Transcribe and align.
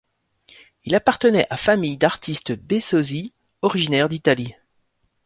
Il 0.83 0.95
appartenait 0.95 1.45
à 1.51 1.57
famille 1.57 1.95
d'artistes 1.95 2.53
Besozzi, 2.53 3.35
originaires 3.61 4.09
d'Italie. 4.09 4.55